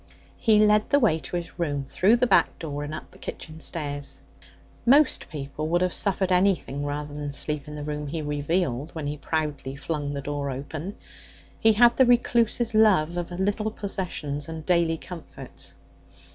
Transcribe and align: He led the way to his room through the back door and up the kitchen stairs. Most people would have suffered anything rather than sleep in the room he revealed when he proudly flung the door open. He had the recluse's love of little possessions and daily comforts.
He 0.39 0.57
led 0.57 0.89
the 0.89 0.97
way 0.97 1.19
to 1.19 1.35
his 1.35 1.59
room 1.59 1.85
through 1.85 2.15
the 2.15 2.25
back 2.25 2.57
door 2.57 2.83
and 2.83 2.91
up 2.91 3.11
the 3.11 3.19
kitchen 3.19 3.59
stairs. 3.59 4.19
Most 4.83 5.29
people 5.29 5.67
would 5.67 5.81
have 5.81 5.93
suffered 5.93 6.31
anything 6.31 6.83
rather 6.83 7.13
than 7.13 7.31
sleep 7.31 7.67
in 7.67 7.75
the 7.75 7.83
room 7.83 8.07
he 8.07 8.23
revealed 8.23 8.95
when 8.95 9.05
he 9.05 9.15
proudly 9.15 9.75
flung 9.75 10.13
the 10.15 10.21
door 10.21 10.49
open. 10.49 10.95
He 11.59 11.73
had 11.73 11.97
the 11.97 12.05
recluse's 12.07 12.73
love 12.73 13.15
of 13.15 13.29
little 13.29 13.69
possessions 13.69 14.49
and 14.49 14.65
daily 14.65 14.97
comforts. 14.97 15.75